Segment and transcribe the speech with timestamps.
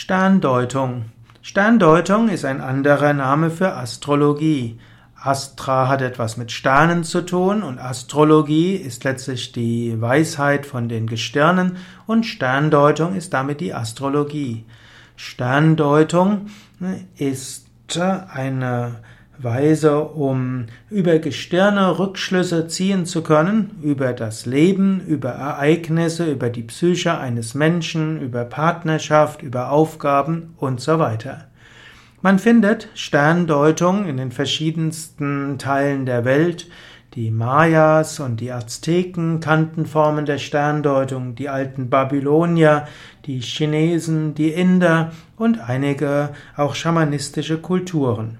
[0.00, 1.06] Sterndeutung.
[1.42, 4.78] Sterndeutung ist ein anderer Name für Astrologie.
[5.20, 11.08] Astra hat etwas mit Sternen zu tun und Astrologie ist letztlich die Weisheit von den
[11.08, 14.66] Gestirnen und Sterndeutung ist damit die Astrologie.
[15.16, 16.46] Sterndeutung
[17.16, 17.66] ist
[17.98, 19.00] eine
[19.40, 26.62] Weise, um über Gestirne Rückschlüsse ziehen zu können, über das Leben, über Ereignisse, über die
[26.62, 31.46] Psyche eines Menschen, über Partnerschaft, über Aufgaben und so weiter.
[32.20, 36.68] Man findet Sterndeutung in den verschiedensten Teilen der Welt.
[37.14, 42.86] Die Mayas und die Azteken kannten Formen der Sterndeutung, die alten Babylonier,
[43.24, 48.38] die Chinesen, die Inder und einige auch schamanistische Kulturen.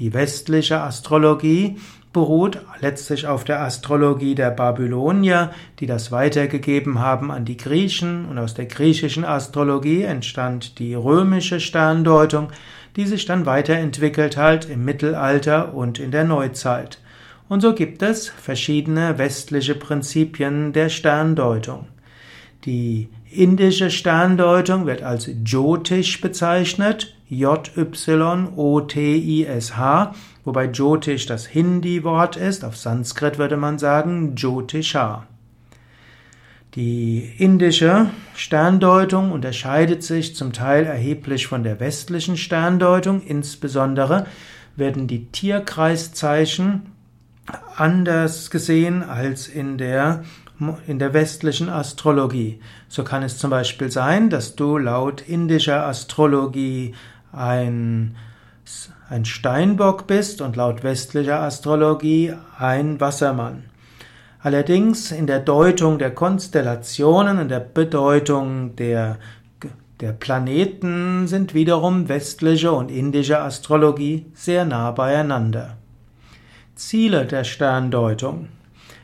[0.00, 1.76] Die westliche Astrologie
[2.12, 8.38] beruht letztlich auf der Astrologie der Babylonier, die das weitergegeben haben an die Griechen, und
[8.38, 12.48] aus der griechischen Astrologie entstand die römische Sterndeutung,
[12.96, 16.98] die sich dann weiterentwickelt hat im Mittelalter und in der Neuzeit.
[17.48, 21.86] Und so gibt es verschiedene westliche Prinzipien der Sterndeutung.
[22.64, 28.54] Die indische Sterndeutung wird als Jyotish bezeichnet, J-Y-O-T-I-S-H,
[30.44, 35.26] wobei Jyotish das Hindi-Wort ist, auf Sanskrit würde man sagen Jyotisha.
[36.74, 44.26] Die indische Sterndeutung unterscheidet sich zum Teil erheblich von der westlichen Sterndeutung, insbesondere
[44.76, 46.82] werden die Tierkreiszeichen
[47.76, 50.24] anders gesehen als in der
[50.86, 52.60] in der westlichen Astrologie.
[52.88, 56.94] So kann es zum Beispiel sein, dass du laut indischer Astrologie
[57.32, 58.16] ein,
[59.08, 63.64] ein Steinbock bist und laut westlicher Astrologie ein Wassermann.
[64.42, 69.18] Allerdings in der Deutung der Konstellationen und der Bedeutung der,
[70.00, 75.76] der Planeten sind wiederum westliche und indische Astrologie sehr nah beieinander.
[76.74, 78.48] Ziele der Sterndeutung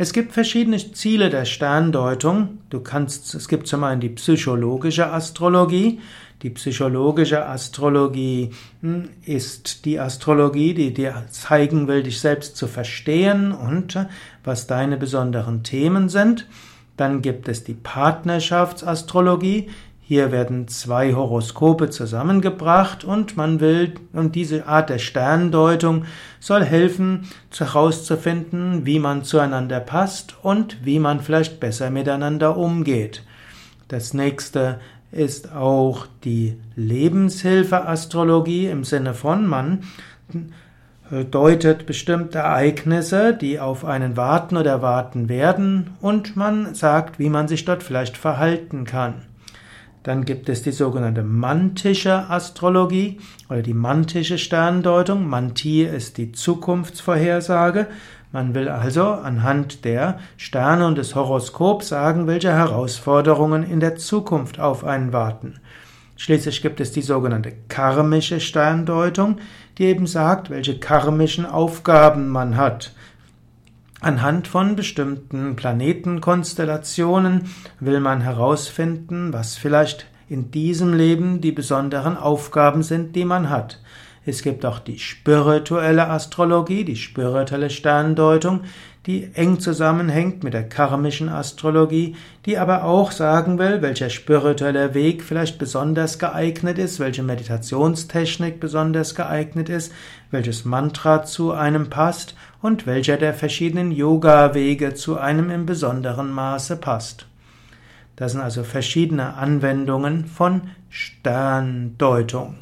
[0.00, 2.58] es gibt verschiedene Ziele der Sterndeutung.
[2.70, 6.00] Du kannst, es gibt zum einen die psychologische Astrologie.
[6.42, 8.50] Die psychologische Astrologie
[8.80, 14.06] hm, ist die Astrologie, die dir zeigen will, dich selbst zu verstehen und äh,
[14.44, 16.46] was deine besonderen Themen sind.
[16.96, 19.68] Dann gibt es die Partnerschaftsastrologie,
[20.08, 26.06] hier werden zwei Horoskope zusammengebracht und man will, und diese Art der Sterndeutung
[26.40, 33.22] soll helfen, herauszufinden, wie man zueinander passt und wie man vielleicht besser miteinander umgeht.
[33.88, 34.80] Das nächste
[35.12, 39.82] ist auch die Lebenshilfe-Astrologie im Sinne von man
[41.30, 47.46] deutet bestimmte Ereignisse, die auf einen warten oder warten werden, und man sagt, wie man
[47.46, 49.16] sich dort vielleicht verhalten kann.
[50.08, 53.20] Dann gibt es die sogenannte mantische Astrologie
[53.50, 55.28] oder die mantische Sterndeutung.
[55.28, 57.88] Manti ist die Zukunftsvorhersage.
[58.32, 64.58] Man will also anhand der Sterne und des Horoskops sagen, welche Herausforderungen in der Zukunft
[64.58, 65.60] auf einen warten.
[66.16, 69.36] Schließlich gibt es die sogenannte karmische Sterndeutung,
[69.76, 72.94] die eben sagt, welche karmischen Aufgaben man hat.
[74.00, 77.50] Anhand von bestimmten Planetenkonstellationen
[77.80, 83.80] will man herausfinden, was vielleicht in diesem Leben die besonderen Aufgaben sind, die man hat.
[84.28, 88.60] Es gibt auch die spirituelle Astrologie, die spirituelle Sterndeutung,
[89.06, 95.24] die eng zusammenhängt mit der karmischen Astrologie, die aber auch sagen will, welcher spirituelle Weg
[95.24, 99.94] vielleicht besonders geeignet ist, welche Meditationstechnik besonders geeignet ist,
[100.30, 106.76] welches Mantra zu einem passt und welcher der verschiedenen Yoga-Wege zu einem im besonderen Maße
[106.76, 107.24] passt.
[108.16, 112.56] Das sind also verschiedene Anwendungen von Sterndeutung.